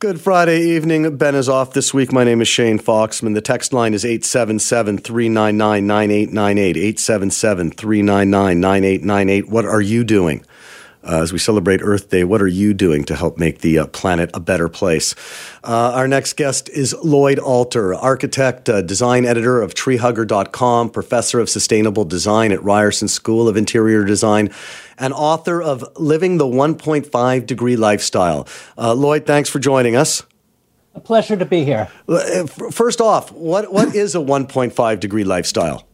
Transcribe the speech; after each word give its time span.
Good 0.00 0.20
Friday 0.20 0.60
evening. 0.60 1.16
Ben 1.16 1.34
is 1.34 1.48
off 1.48 1.72
this 1.72 1.92
week. 1.92 2.12
My 2.12 2.22
name 2.22 2.40
is 2.40 2.46
Shane 2.46 2.78
Foxman. 2.78 3.34
The 3.34 3.40
text 3.40 3.72
line 3.72 3.94
is 3.94 4.04
877 4.04 4.98
399 4.98 5.88
9898. 5.88 6.76
877 6.76 7.70
399 7.72 8.60
9898. 8.60 9.48
What 9.48 9.64
are 9.64 9.80
you 9.80 10.04
doing? 10.04 10.44
Uh, 11.08 11.22
as 11.22 11.32
we 11.32 11.38
celebrate 11.38 11.80
Earth 11.82 12.10
Day, 12.10 12.22
what 12.22 12.42
are 12.42 12.46
you 12.46 12.74
doing 12.74 13.02
to 13.04 13.16
help 13.16 13.38
make 13.38 13.60
the 13.60 13.78
uh, 13.78 13.86
planet 13.86 14.30
a 14.34 14.40
better 14.40 14.68
place? 14.68 15.14
Uh, 15.64 15.92
our 15.94 16.06
next 16.06 16.36
guest 16.36 16.68
is 16.68 16.94
Lloyd 17.02 17.38
Alter, 17.38 17.94
architect, 17.94 18.68
uh, 18.68 18.82
design 18.82 19.24
editor 19.24 19.62
of 19.62 19.72
treehugger.com, 19.72 20.90
professor 20.90 21.40
of 21.40 21.48
sustainable 21.48 22.04
design 22.04 22.52
at 22.52 22.62
Ryerson 22.62 23.08
School 23.08 23.48
of 23.48 23.56
Interior 23.56 24.04
Design, 24.04 24.50
and 24.98 25.14
author 25.14 25.62
of 25.62 25.82
Living 25.96 26.36
the 26.36 26.44
1.5 26.44 27.46
Degree 27.46 27.76
Lifestyle. 27.76 28.46
Uh, 28.76 28.92
Lloyd, 28.92 29.24
thanks 29.24 29.48
for 29.48 29.58
joining 29.58 29.96
us. 29.96 30.24
A 30.94 31.00
pleasure 31.00 31.36
to 31.36 31.46
be 31.46 31.64
here. 31.64 31.88
Uh, 32.06 32.44
first 32.46 33.00
off, 33.00 33.32
what, 33.32 33.72
what 33.72 33.94
is 33.94 34.14
a 34.14 34.18
1.5 34.18 35.00
degree 35.00 35.24
lifestyle? 35.24 35.86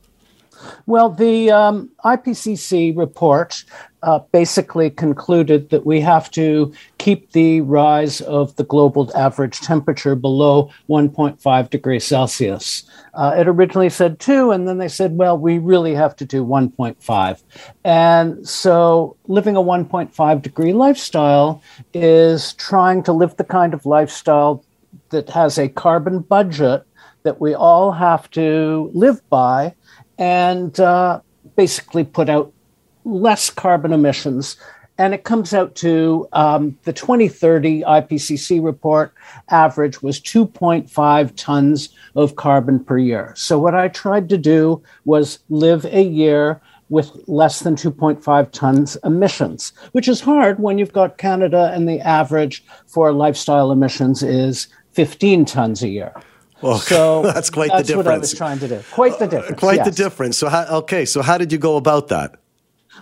Well, 0.87 1.10
the 1.10 1.51
um, 1.51 1.90
IPCC 2.04 2.96
report 2.96 3.65
uh, 4.04 4.18
basically 4.32 4.90
concluded 4.90 5.70
that 5.70 5.86
we 5.86 5.98
have 5.98 6.30
to 6.30 6.72
keep 6.98 7.32
the 7.32 7.62
rise 7.62 8.20
of 8.20 8.54
the 8.56 8.64
global 8.64 9.10
average 9.16 9.60
temperature 9.60 10.14
below 10.14 10.70
1.5 10.90 11.70
degrees 11.70 12.04
Celsius. 12.04 12.84
Uh, 13.14 13.34
it 13.38 13.48
originally 13.48 13.88
said 13.88 14.20
two, 14.20 14.50
and 14.50 14.68
then 14.68 14.76
they 14.76 14.88
said, 14.88 15.16
well, 15.16 15.38
we 15.38 15.56
really 15.56 15.95
have 15.95 16.14
to 16.16 16.26
do 16.26 16.45
1.5. 16.45 17.42
And 17.84 18.46
so 18.46 19.16
living 19.26 19.56
a 19.56 19.62
1.5 19.62 20.42
degree 20.42 20.74
lifestyle 20.74 21.62
is 21.95 22.52
trying 22.54 23.02
to 23.04 23.12
live 23.12 23.36
the 23.36 23.45
kind 23.45 23.73
of 23.73 23.86
lifestyle 23.86 24.62
that 25.10 25.30
has 25.30 25.59
a 25.59 25.68
carbon 25.68 26.18
budget 26.20 26.86
that 27.23 27.40
we 27.40 27.54
all 27.54 27.92
have 27.92 28.30
to 28.32 28.90
live 28.92 29.26
by 29.30 29.74
and 30.18 30.79
uh, 30.79 31.20
basically 31.57 32.04
put 32.04 32.29
out 32.29 32.52
less 33.05 33.51
carbon 33.51 33.93
emissions. 33.93 34.57
And 34.97 35.13
it 35.13 35.24
comes 35.24 35.52
out 35.52 35.74
to 35.77 36.29
um, 36.33 36.79
the 36.85 36.93
2030 36.93 37.83
IPCC 37.83 38.63
report 38.63 39.13
average 39.49 40.02
was 40.02 40.21
2.5 40.21 41.32
tons 41.35 41.88
of 42.15 42.37
carbon 42.37 42.79
per 42.82 42.97
year. 42.97 43.32
So, 43.37 43.59
what 43.59 43.75
I 43.75 43.88
tried 43.88 44.29
to 44.29 44.38
do 44.38 44.80
was 45.05 45.41
live 45.49 45.85
a 45.87 46.02
year 46.02 46.60
with 46.91 47.10
less 47.27 47.60
than 47.60 47.75
2.5 47.75 48.51
tons 48.52 48.97
emissions, 49.02 49.73
which 49.93 50.07
is 50.07 50.21
hard 50.21 50.60
when 50.60 50.79
you've 50.79 50.93
got 50.93 51.19
Canada 51.19 51.73
and 51.75 51.88
the 51.88 51.99
average 52.01 52.65
for 52.87 53.13
lifestyle 53.13 53.73
emissions 53.73 54.23
is 54.23 54.69
15 54.93 55.45
tons 55.45 55.82
a 55.82 55.88
year. 55.88 56.13
Well, 56.63 56.79
so 56.79 57.23
that's 57.35 57.51
quite 57.51 57.71
that's 57.73 57.88
the 57.88 57.97
difference. 57.97 58.30
That's 58.30 58.41
What 58.41 58.47
I 58.47 58.52
was 58.52 58.59
trying 58.59 58.59
to 58.60 58.69
do. 58.69 58.85
Quite 58.93 59.19
the 59.19 59.27
difference. 59.27 59.57
Uh, 59.57 59.66
quite 59.66 59.77
yes. 59.79 59.87
the 59.87 60.02
difference. 60.02 60.37
So, 60.37 60.49
how, 60.49 60.65
okay, 60.79 61.05
so 61.05 61.21
how 61.21 61.37
did 61.37 61.51
you 61.51 61.59
go 61.59 61.77
about 61.77 62.09
that? 62.09 62.37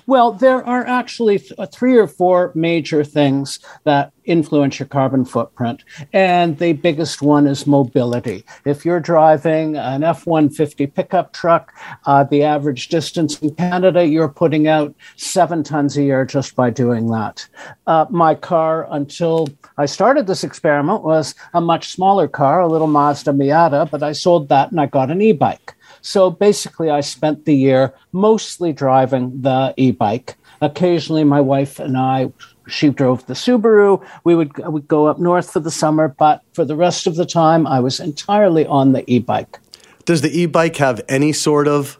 Well, 0.07 0.33
there 0.33 0.67
are 0.67 0.87
actually 0.87 1.39
th- 1.39 1.53
uh, 1.59 1.67
three 1.67 1.97
or 1.97 2.07
four 2.07 2.53
major 2.55 3.05
things 3.05 3.59
that 3.85 4.13
influence 4.25 4.79
your 4.79 4.87
carbon 4.87 5.25
footprint. 5.25 5.85
And 6.13 6.59
the 6.59 6.75
biggest 6.75 7.23
one 7.23 7.47
is 7.47 7.67
mobility. 7.67 8.45
If 8.65 8.85
you're 8.85 9.01
driving 9.01 9.77
an 9.77 10.05
F 10.05 10.27
150 10.27 10.87
pickup 10.89 11.33
truck, 11.33 11.75
uh, 12.07 12.25
the 12.25 12.43
average 12.43 12.89
distance 12.89 13.41
in 13.41 13.55
Canada, 13.55 14.07
you're 14.07 14.29
putting 14.29 14.69
out 14.69 14.95
seven 15.17 15.63
tons 15.63 15.97
a 15.97 16.03
year 16.03 16.25
just 16.25 16.55
by 16.55 16.71
doing 16.71 17.09
that. 17.11 17.49
Uh, 17.87 18.07
my 18.11 18.35
car, 18.35 18.87
until 18.91 19.49
I 19.77 19.87
started 19.87 20.27
this 20.27 20.45
experiment, 20.45 21.03
was 21.03 21.35
a 21.55 21.61
much 21.61 21.89
smaller 21.89 22.29
car, 22.29 22.61
a 22.61 22.69
little 22.69 22.87
Mazda 22.87 23.33
Miata, 23.33 23.91
but 23.91 24.03
I 24.03 24.13
sold 24.13 24.49
that 24.49 24.71
and 24.71 24.81
I 24.81 24.87
got 24.87 25.11
an 25.11 25.23
e 25.23 25.33
bike. 25.33 25.75
So 26.03 26.31
basically, 26.31 26.91
I 26.91 27.01
spent 27.01 27.45
the 27.45 27.55
year 27.55 27.95
mostly 28.13 28.73
driving 28.73 29.41
the 29.41 29.73
e 29.77 29.93
bike. 29.93 30.37
Occasionally, 30.61 31.25
my 31.25 31.41
wife 31.41 31.79
and 31.79 31.97
I, 31.97 32.33
she 32.69 32.91
drove 32.91 33.27
the 33.27 33.35
Subaru. 33.35 34.05
We 34.25 34.35
would, 34.35 34.57
would 34.59 34.87
go 34.87 35.07
up 35.07 35.19
north 35.19 35.51
for 35.51 35.61
the 35.61 35.71
summer, 35.71 36.09
but 36.09 36.43
for 36.53 36.65
the 36.65 36.77
rest 36.77 37.07
of 37.07 37.17
the 37.17 37.27
time, 37.27 37.67
I 37.67 37.81
was 37.81 37.99
entirely 37.99 38.67
on 38.67 38.93
the 38.93 39.09
e 39.11 39.19
bike. 39.19 39.59
Does 40.05 40.21
the 40.21 40.31
e 40.31 40.47
bike 40.47 40.77
have 40.77 41.01
any 41.09 41.33
sort 41.33 41.69
of 41.69 41.99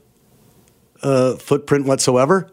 uh, 1.03 1.37
footprint 1.37 1.87
whatsoever? 1.87 2.51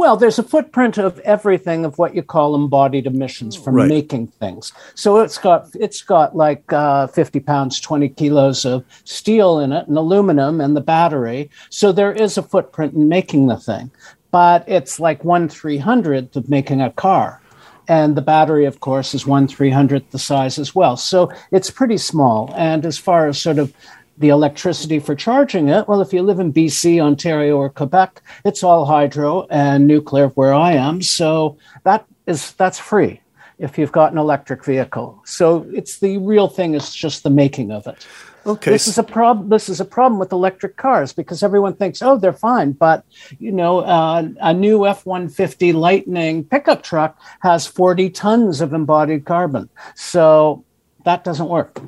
Well, 0.00 0.16
there's 0.16 0.38
a 0.38 0.42
footprint 0.42 0.96
of 0.96 1.18
everything 1.18 1.84
of 1.84 1.98
what 1.98 2.14
you 2.14 2.22
call 2.22 2.54
embodied 2.54 3.06
emissions 3.06 3.54
from 3.54 3.74
right. 3.74 3.86
making 3.86 4.28
things. 4.28 4.72
So 4.94 5.18
it's 5.18 5.36
got 5.36 5.68
it's 5.74 6.00
got 6.00 6.34
like 6.34 6.72
uh, 6.72 7.08
50 7.08 7.40
pounds, 7.40 7.78
20 7.78 8.08
kilos 8.08 8.64
of 8.64 8.82
steel 9.04 9.58
in 9.58 9.72
it, 9.74 9.86
and 9.88 9.98
aluminum, 9.98 10.58
and 10.58 10.74
the 10.74 10.80
battery. 10.80 11.50
So 11.68 11.92
there 11.92 12.12
is 12.12 12.38
a 12.38 12.42
footprint 12.42 12.94
in 12.94 13.10
making 13.10 13.48
the 13.48 13.58
thing, 13.58 13.90
but 14.30 14.66
it's 14.66 15.00
like 15.00 15.22
one 15.22 15.50
three 15.50 15.76
hundredth 15.76 16.34
of 16.34 16.48
making 16.48 16.80
a 16.80 16.90
car. 16.90 17.42
And 17.86 18.16
the 18.16 18.22
battery, 18.22 18.64
of 18.64 18.80
course, 18.80 19.12
is 19.12 19.26
one 19.26 19.48
three 19.48 19.70
hundredth 19.70 20.12
the 20.12 20.18
size 20.18 20.58
as 20.58 20.74
well. 20.74 20.96
So 20.96 21.30
it's 21.50 21.70
pretty 21.70 21.98
small. 21.98 22.54
And 22.56 22.86
as 22.86 22.96
far 22.96 23.28
as 23.28 23.38
sort 23.38 23.58
of 23.58 23.74
the 24.20 24.28
electricity 24.28 24.98
for 24.98 25.14
charging 25.14 25.68
it, 25.68 25.88
well, 25.88 26.00
if 26.00 26.12
you 26.12 26.22
live 26.22 26.38
in 26.38 26.52
BC, 26.52 27.00
Ontario, 27.00 27.56
or 27.56 27.70
Quebec, 27.70 28.22
it's 28.44 28.62
all 28.62 28.84
hydro 28.84 29.46
and 29.50 29.86
nuclear 29.86 30.28
where 30.28 30.54
I 30.54 30.72
am. 30.72 31.02
So 31.02 31.56
that 31.84 32.04
is 32.26 32.52
that's 32.52 32.78
free 32.78 33.20
if 33.58 33.78
you've 33.78 33.92
got 33.92 34.12
an 34.12 34.18
electric 34.18 34.64
vehicle. 34.64 35.20
So 35.24 35.66
it's 35.72 35.98
the 35.98 36.18
real 36.18 36.48
thing 36.48 36.74
is 36.74 36.94
just 36.94 37.22
the 37.22 37.30
making 37.30 37.72
of 37.72 37.86
it. 37.86 38.06
Okay. 38.46 38.70
This 38.70 38.88
is 38.88 38.98
a 38.98 39.02
problem. 39.02 39.48
This 39.48 39.68
is 39.68 39.80
a 39.80 39.84
problem 39.84 40.18
with 40.18 40.32
electric 40.32 40.76
cars 40.76 41.12
because 41.12 41.42
everyone 41.42 41.74
thinks, 41.74 42.00
oh, 42.00 42.16
they're 42.16 42.32
fine, 42.32 42.72
but 42.72 43.04
you 43.38 43.52
know, 43.52 43.80
uh, 43.80 44.28
a 44.40 44.54
new 44.54 44.86
F 44.86 45.04
one 45.04 45.28
fifty 45.28 45.72
Lightning 45.72 46.44
pickup 46.44 46.82
truck 46.82 47.18
has 47.40 47.66
forty 47.66 48.08
tons 48.08 48.60
of 48.60 48.72
embodied 48.72 49.24
carbon, 49.24 49.68
so 49.94 50.64
that 51.04 51.24
doesn't 51.24 51.48
work. 51.48 51.80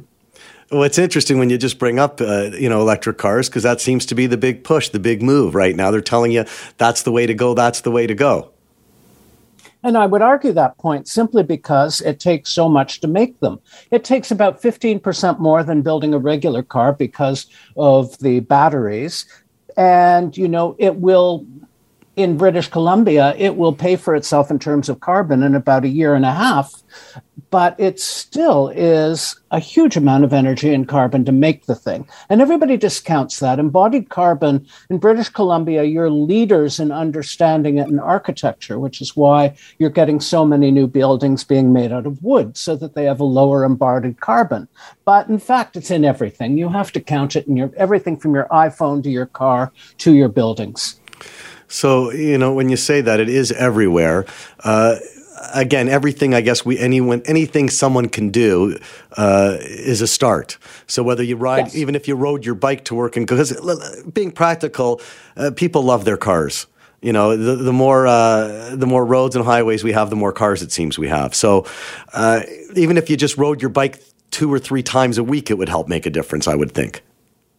Well, 0.73 0.85
it's 0.85 0.97
interesting 0.97 1.39
when 1.39 1.51
you 1.51 1.59
just 1.59 1.79
bring 1.79 1.99
up, 1.99 2.19
uh, 2.23 2.51
you 2.55 2.67
know, 2.67 2.81
electric 2.81 3.19
cars 3.19 3.47
because 3.47 3.63
that 3.63 3.79
seems 3.79 4.07
to 4.07 4.15
be 4.15 4.27
the 4.27 4.39
big 4.39 4.65
push, 4.65 4.89
the 4.89 4.99
big 4.99 5.23
move 5.23 5.55
right 5.55 5.77
now. 5.77 5.91
They're 5.91 6.01
telling 6.01 6.33
you 6.33 6.47
that's 6.79 7.03
the 7.03 7.13
way 7.13 7.27
to 7.27 7.35
go. 7.35 7.53
That's 7.53 7.83
the 7.83 7.91
way 7.91 8.07
to 8.07 8.15
go. 8.15 8.51
And 9.83 9.99
I 9.99 10.07
would 10.07 10.23
argue 10.23 10.53
that 10.53 10.79
point 10.79 11.09
simply 11.09 11.43
because 11.43 12.01
it 12.01 12.21
takes 12.21 12.49
so 12.51 12.71
much 12.71 13.01
to 13.01 13.07
make 13.07 13.39
them. 13.41 13.61
It 13.91 14.03
takes 14.03 14.31
about 14.31 14.63
15% 14.63 15.39
more 15.41 15.63
than 15.63 15.83
building 15.83 16.15
a 16.15 16.19
regular 16.19 16.63
car 16.63 16.95
because 16.95 17.47
of 17.77 18.17
the 18.21 18.41
batteries. 18.41 19.27
And, 19.77 20.35
you 20.39 20.49
know, 20.49 20.75
it 20.79 20.97
will 20.97 21.47
in 22.15 22.37
British 22.37 22.69
Columbia, 22.69 23.35
it 23.39 23.57
will 23.57 23.73
pay 23.73 23.97
for 23.97 24.15
itself 24.15 24.51
in 24.51 24.59
terms 24.59 24.89
of 24.89 25.01
carbon 25.01 25.43
in 25.43 25.55
about 25.55 25.85
a 25.85 25.89
year 25.89 26.15
and 26.15 26.27
a 26.27 26.33
half, 26.33 26.83
but 27.51 27.75
it 27.79 27.99
still 27.99 28.69
is 28.69 29.41
a 29.51 29.59
huge 29.59 29.97
amount 29.97 30.25
of 30.25 30.33
energy 30.33 30.75
and 30.75 30.89
carbon 30.89 31.25
to 31.25 31.33
make 31.33 31.65
the 31.65 31.75
thing. 31.75 32.07
And 32.29 32.43
everybody 32.43 32.77
discounts 32.77 33.39
that. 33.39 33.59
Embodied 33.59 34.11
carbon 34.11 34.67
in 34.91 34.99
British 34.99 35.31
Columbia, 35.31 35.85
you're 35.85 36.11
leaders 36.11 36.79
in 36.79 36.93
understanding 36.93 37.79
it 37.79 37.89
in 37.89 37.99
architecture, 37.99 38.79
which 38.79 39.01
is 39.01 39.17
why 39.17 39.55
you're 39.79 39.91
getting 39.91 40.21
so 40.21 40.45
many 40.45 40.71
new 40.71 40.87
buildings 40.87 41.45
being 41.45 41.73
made 41.73 41.93
out 41.93 42.07
of 42.07 42.23
wood 42.23 42.59
so 42.59 42.77
that 42.77 42.95
they 42.95 43.05
have 43.05 43.21
a 43.21 43.25
lower 43.25 43.65
embodied 43.65 44.21
carbon. 44.21 44.69
But 45.07 45.29
in 45.31 45.39
fact, 45.39 45.77
it's 45.77 45.91
in 45.91 46.05
everything. 46.05 46.59
You 46.59 46.69
have 46.69 46.93
to 46.93 47.01
count 47.01 47.37
it 47.37 47.47
in 47.47 47.57
your 47.57 47.71
everything 47.77 48.19
from 48.19 48.35
your 48.35 48.49
iPhone 48.51 49.03
to 49.03 49.11
your 49.11 49.27
car 49.27 49.73
to 49.99 50.13
your 50.13 50.29
buildings. 50.29 51.01
So 51.73 52.13
you 52.13 52.37
know 52.37 52.53
when 52.53 52.69
you 52.69 52.77
say 52.77 53.01
that 53.01 53.19
it 53.19 53.29
is 53.29 53.51
everywhere. 53.51 54.27
Uh, 54.63 54.97
again, 55.55 55.89
everything 55.89 56.35
I 56.35 56.43
guess 56.43 56.65
we 56.65 56.79
anyone 56.79 57.23
anything 57.25 57.71
someone 57.71 58.09
can 58.09 58.29
do 58.31 58.79
uh, 59.17 59.57
is 59.61 60.03
a 60.03 60.07
start. 60.07 60.59
So 60.87 61.03
whether 61.03 61.23
you 61.23 61.37
ride, 61.37 61.67
yes. 61.67 61.77
even 61.77 61.95
if 61.95 62.07
you 62.07 62.15
rode 62.15 62.45
your 62.45 62.55
bike 62.55 62.85
to 62.85 62.95
work, 62.95 63.17
and 63.17 63.27
because 63.27 63.59
being 64.13 64.33
practical, 64.33 65.01
uh, 65.37 65.51
people 65.57 65.83
love 65.83 66.05
their 66.05 66.19
cars. 66.19 66.67
You 67.01 67.13
know, 67.13 67.37
the, 67.37 67.57
the 67.57 67.73
more 67.73 68.07
uh, 68.07 68.77
the 68.77 68.87
more 68.87 69.05
roads 69.05 69.35
and 69.35 69.45
highways 69.45 69.83
we 69.83 69.93
have, 69.93 70.11
the 70.11 70.17
more 70.17 70.33
cars 70.33 70.63
it 70.63 70.73
seems 70.73 70.99
we 70.99 71.09
have. 71.09 71.35
So 71.35 71.67
uh, 72.13 72.43
even 72.77 72.99
if 72.99 73.09
you 73.09 73.17
just 73.17 73.39
rode 73.39 73.63
your 73.63 73.71
bike 73.71 74.03
two 74.31 74.53
or 74.53 74.59
three 74.59 74.83
times 74.83 75.17
a 75.17 75.25
week, 75.25 75.51
it 75.51 75.57
would 75.57 75.71
help 75.71 75.89
make 75.89 76.05
a 76.05 76.11
difference. 76.11 76.47
I 76.47 76.55
would 76.55 76.73
think. 76.73 77.03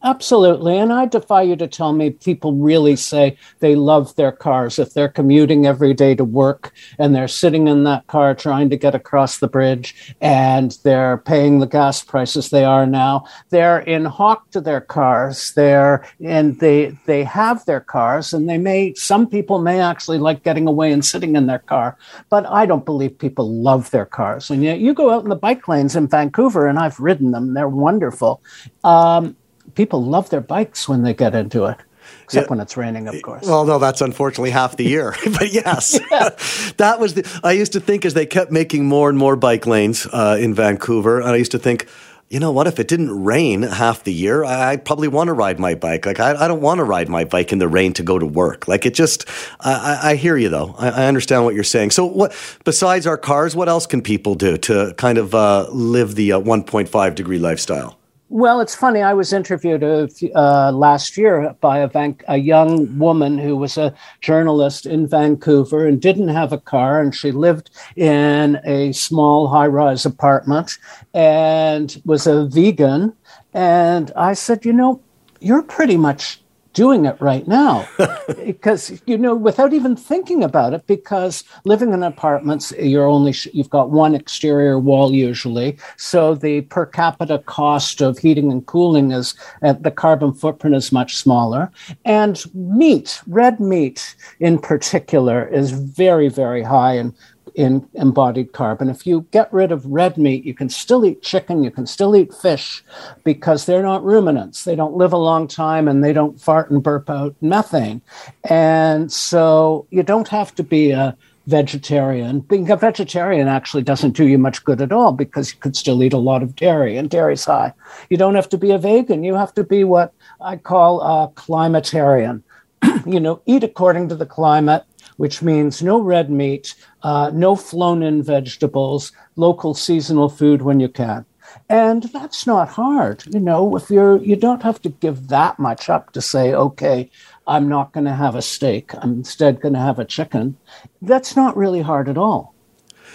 Absolutely. 0.05 0.77
And 0.77 0.91
I 0.91 1.05
defy 1.05 1.43
you 1.43 1.55
to 1.55 1.65
tell 1.65 1.93
me 1.93 2.09
people 2.09 2.51
really 2.55 2.97
say 2.97 3.37
they 3.59 3.73
love 3.75 4.13
their 4.17 4.33
cars. 4.33 4.77
If 4.77 4.93
they're 4.93 5.07
commuting 5.07 5.65
every 5.65 5.93
day 5.93 6.13
to 6.15 6.25
work 6.25 6.73
and 6.99 7.15
they're 7.15 7.29
sitting 7.29 7.69
in 7.69 7.85
that 7.85 8.05
car 8.07 8.35
trying 8.35 8.69
to 8.71 8.75
get 8.75 8.95
across 8.95 9.37
the 9.37 9.47
bridge 9.47 10.13
and 10.19 10.77
they're 10.83 11.19
paying 11.19 11.59
the 11.59 11.67
gas 11.67 12.03
prices 12.03 12.49
they 12.49 12.65
are 12.65 12.85
now, 12.85 13.23
they're 13.49 13.79
in 13.79 14.03
hawk 14.03 14.51
to 14.51 14.59
their 14.59 14.81
cars. 14.81 15.53
They're 15.53 16.05
and 16.19 16.59
they 16.59 16.97
they 17.05 17.23
have 17.23 17.63
their 17.63 17.79
cars 17.79 18.33
and 18.33 18.49
they 18.49 18.57
may 18.57 18.93
some 18.95 19.25
people 19.25 19.59
may 19.59 19.79
actually 19.79 20.17
like 20.17 20.43
getting 20.43 20.67
away 20.67 20.91
and 20.91 21.05
sitting 21.05 21.37
in 21.37 21.47
their 21.47 21.59
car. 21.59 21.97
But 22.29 22.45
I 22.47 22.65
don't 22.65 22.83
believe 22.83 23.17
people 23.17 23.49
love 23.49 23.89
their 23.91 24.05
cars. 24.05 24.49
And 24.49 24.65
yet 24.65 24.79
you 24.79 24.93
go 24.93 25.11
out 25.11 25.23
in 25.23 25.29
the 25.29 25.37
bike 25.37 25.65
lanes 25.69 25.95
in 25.95 26.09
Vancouver 26.09 26.67
and 26.67 26.77
I've 26.77 26.99
ridden 26.99 27.31
them. 27.31 27.53
They're 27.53 27.69
wonderful. 27.69 28.41
Um, 28.83 29.37
people 29.75 30.03
love 30.03 30.29
their 30.29 30.41
bikes 30.41 30.87
when 30.87 31.03
they 31.03 31.13
get 31.13 31.35
into 31.35 31.65
it. 31.65 31.77
Except 32.23 32.47
yeah. 32.47 32.49
when 32.49 32.59
it's 32.59 32.77
raining, 32.77 33.07
of 33.07 33.21
course. 33.21 33.45
Well, 33.45 33.65
no, 33.65 33.79
that's 33.79 34.01
unfortunately 34.01 34.51
half 34.51 34.77
the 34.77 34.83
year. 34.83 35.15
but 35.23 35.51
yes, 35.51 35.99
yeah. 36.11 36.29
that 36.77 36.99
was 36.99 37.15
the. 37.15 37.41
I 37.43 37.53
used 37.53 37.73
to 37.73 37.79
think 37.79 38.05
as 38.05 38.13
they 38.13 38.25
kept 38.25 38.51
making 38.51 38.85
more 38.85 39.09
and 39.09 39.17
more 39.17 39.35
bike 39.35 39.65
lanes 39.65 40.07
uh, 40.11 40.37
in 40.39 40.53
Vancouver, 40.53 41.19
and 41.19 41.29
I 41.29 41.35
used 41.35 41.51
to 41.51 41.59
think, 41.59 41.87
you 42.29 42.39
know 42.39 42.51
what? 42.51 42.65
If 42.65 42.79
it 42.79 42.87
didn't 42.87 43.23
rain 43.23 43.61
half 43.61 44.03
the 44.03 44.13
year, 44.13 44.43
I, 44.43 44.71
would 44.71 44.85
probably 44.85 45.07
want 45.07 45.27
to 45.27 45.33
ride 45.33 45.59
my 45.59 45.75
bike. 45.75 46.05
Like 46.05 46.19
I, 46.19 46.33
I, 46.33 46.47
don't 46.47 46.61
want 46.61 46.79
to 46.79 46.83
ride 46.83 47.09
my 47.09 47.25
bike 47.25 47.51
in 47.51 47.59
the 47.59 47.67
rain 47.67 47.93
to 47.93 48.03
go 48.03 48.17
to 48.17 48.25
work. 48.25 48.67
Like 48.67 48.85
it 48.85 48.93
just. 48.93 49.27
I, 49.59 49.99
I 50.01 50.15
hear 50.15 50.37
you 50.37 50.49
though. 50.49 50.75
I, 50.77 50.89
I, 50.89 51.05
understand 51.07 51.45
what 51.45 51.55
you're 51.55 51.63
saying. 51.63 51.91
So 51.91 52.05
what? 52.05 52.35
Besides 52.63 53.05
our 53.05 53.17
cars, 53.17 53.55
what 53.55 53.69
else 53.69 53.85
can 53.85 54.01
people 54.01 54.35
do 54.35 54.57
to 54.57 54.93
kind 54.97 55.17
of 55.17 55.35
uh, 55.35 55.67
live 55.71 56.15
the 56.15 56.33
uh, 56.33 56.39
1.5 56.39 57.15
degree 57.15 57.39
lifestyle? 57.39 57.99
Well, 58.35 58.61
it's 58.61 58.73
funny. 58.73 59.03
I 59.03 59.13
was 59.13 59.31
interviewed 59.31 59.83
uh, 59.83 60.71
last 60.71 61.17
year 61.17 61.55
by 61.61 61.77
a, 61.77 61.87
Van- 61.87 62.17
a 62.27 62.37
young 62.37 62.97
woman 62.97 63.37
who 63.37 63.55
was 63.55 63.77
a 63.77 63.93
journalist 64.21 64.87
in 64.87 65.05
Vancouver 65.05 65.85
and 65.85 66.01
didn't 66.01 66.29
have 66.29 66.51
a 66.51 66.57
car, 66.57 66.99
and 66.99 67.13
she 67.13 67.31
lived 67.31 67.69
in 67.95 68.59
a 68.65 68.91
small 68.93 69.49
high-rise 69.49 70.03
apartment 70.03 70.79
and 71.13 72.01
was 72.05 72.25
a 72.25 72.47
vegan. 72.47 73.13
And 73.53 74.11
I 74.15 74.33
said, 74.33 74.65
you 74.65 74.73
know, 74.73 74.99
you're 75.39 75.61
pretty 75.61 75.95
much 75.95 76.41
doing 76.73 77.05
it 77.05 77.19
right 77.19 77.47
now. 77.47 77.87
Because 78.43 79.01
you 79.05 79.17
know 79.17 79.35
without 79.35 79.73
even 79.73 79.95
thinking 79.95 80.43
about 80.43 80.73
it 80.73 80.87
because 80.87 81.43
living 81.65 81.91
in 81.93 82.03
apartments 82.03 82.71
you're 82.79 83.05
only 83.05 83.33
you've 83.51 83.69
got 83.69 83.89
one 83.89 84.15
exterior 84.15 84.79
wall 84.79 85.13
usually. 85.13 85.77
So 85.97 86.35
the 86.35 86.61
per 86.61 86.85
capita 86.85 87.39
cost 87.39 88.01
of 88.01 88.17
heating 88.17 88.51
and 88.51 88.65
cooling 88.65 89.11
is 89.11 89.35
uh, 89.61 89.73
the 89.73 89.91
carbon 89.91 90.33
footprint 90.33 90.75
is 90.75 90.91
much 90.91 91.17
smaller. 91.17 91.71
And 92.05 92.43
meat 92.53 93.21
red 93.27 93.59
meat 93.59 94.15
in 94.39 94.57
particular 94.57 95.47
is 95.47 95.71
very 95.71 96.29
very 96.29 96.63
high. 96.63 96.93
And 96.93 97.13
in 97.55 97.87
embodied 97.93 98.53
carbon. 98.53 98.89
If 98.89 99.05
you 99.05 99.27
get 99.31 99.51
rid 99.53 99.71
of 99.71 99.85
red 99.85 100.17
meat, 100.17 100.45
you 100.45 100.53
can 100.53 100.69
still 100.69 101.05
eat 101.05 101.21
chicken, 101.21 101.63
you 101.63 101.71
can 101.71 101.85
still 101.85 102.15
eat 102.15 102.33
fish 102.33 102.83
because 103.23 103.65
they're 103.65 103.83
not 103.83 104.03
ruminants. 104.03 104.63
They 104.63 104.75
don't 104.75 104.95
live 104.95 105.13
a 105.13 105.17
long 105.17 105.47
time 105.47 105.87
and 105.87 106.03
they 106.03 106.13
don't 106.13 106.39
fart 106.39 106.71
and 106.71 106.81
burp 106.81 107.09
out 107.09 107.35
methane. 107.41 108.01
And 108.49 109.11
so 109.11 109.87
you 109.89 110.03
don't 110.03 110.27
have 110.29 110.55
to 110.55 110.63
be 110.63 110.91
a 110.91 111.15
vegetarian. 111.45 112.39
Being 112.39 112.69
a 112.71 112.77
vegetarian 112.77 113.47
actually 113.47 113.83
doesn't 113.83 114.15
do 114.15 114.25
you 114.25 114.37
much 114.37 114.63
good 114.63 114.81
at 114.81 114.93
all 114.93 115.11
because 115.11 115.51
you 115.51 115.59
could 115.59 115.75
still 115.75 116.01
eat 116.01 116.13
a 116.13 116.17
lot 116.17 116.41
of 116.41 116.55
dairy 116.55 116.97
and 116.97 117.09
dairy's 117.09 117.45
high. 117.45 117.73
You 118.09 118.17
don't 118.17 118.35
have 118.35 118.49
to 118.49 118.57
be 118.57 118.71
a 118.71 118.77
vegan. 118.77 119.23
You 119.23 119.35
have 119.35 119.53
to 119.55 119.63
be 119.63 119.83
what 119.83 120.13
I 120.39 120.55
call 120.55 121.01
a 121.01 121.29
climatarian. 121.35 122.43
you 123.05 123.19
know, 123.19 123.41
eat 123.45 123.63
according 123.63 124.09
to 124.09 124.15
the 124.15 124.25
climate 124.25 124.85
which 125.17 125.41
means 125.41 125.81
no 125.81 125.99
red 125.99 126.29
meat, 126.29 126.75
uh, 127.03 127.29
no 127.33 127.55
flown 127.55 128.01
in 128.01 128.23
vegetables, 128.23 129.11
local 129.35 129.73
seasonal 129.73 130.29
food 130.29 130.61
when 130.61 130.79
you 130.79 130.89
can. 130.89 131.25
And 131.69 132.03
that's 132.03 132.47
not 132.47 132.69
hard. 132.69 133.23
You 133.31 133.39
know, 133.39 133.75
if 133.75 133.89
you're, 133.89 134.17
you 134.17 134.35
don't 134.35 134.63
have 134.63 134.81
to 134.83 134.89
give 134.89 135.27
that 135.27 135.59
much 135.59 135.89
up 135.89 136.11
to 136.13 136.21
say, 136.21 136.53
okay, 136.53 137.11
I'm 137.45 137.67
not 137.67 137.91
going 137.91 138.05
to 138.05 138.13
have 138.13 138.35
a 138.35 138.41
steak. 138.41 138.91
I'm 138.95 139.13
instead 139.13 139.61
going 139.61 139.73
to 139.73 139.79
have 139.79 139.99
a 139.99 140.05
chicken. 140.05 140.57
That's 141.01 141.35
not 141.35 141.57
really 141.57 141.81
hard 141.81 142.09
at 142.09 142.17
all. 142.17 142.53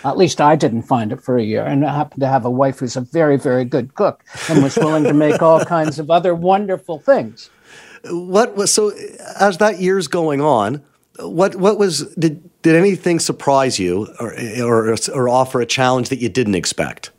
At 0.05 0.17
least 0.17 0.41
I 0.41 0.55
didn't 0.55 0.83
find 0.83 1.11
it 1.11 1.23
for 1.23 1.37
a 1.37 1.43
year. 1.43 1.65
And 1.65 1.85
I 1.85 1.97
happen 1.97 2.21
to 2.21 2.29
have 2.29 2.45
a 2.45 2.51
wife 2.51 2.79
who's 2.79 2.97
a 2.97 3.01
very, 3.01 3.37
very 3.37 3.65
good 3.65 3.95
cook 3.95 4.25
and 4.49 4.63
was 4.63 4.77
willing 4.77 5.05
to 5.05 5.15
make 5.15 5.43
all 5.43 5.65
kinds 5.65 5.99
of 5.99 6.11
other 6.11 6.35
wonderful 6.35 7.01
things. 7.01 7.51
What 8.05 8.55
was 8.55 8.73
so 8.73 8.93
as 9.41 9.59
that 9.59 9.81
year's 9.81 10.07
going 10.07 10.41
on, 10.41 10.85
what 11.21 11.57
what 11.57 11.79
was 11.79 12.15
did 12.15 12.49
did 12.63 12.75
anything 12.75 13.19
surprise 13.19 13.79
you 13.79 14.09
or 14.21 14.35
or, 14.61 14.97
or 15.13 15.29
offer 15.29 15.61
a 15.61 15.67
challenge 15.67 16.09
that 16.09 16.21
you 16.21 16.29
didn't 16.29 16.55
expect? 16.55 17.11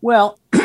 Well, 0.00 0.38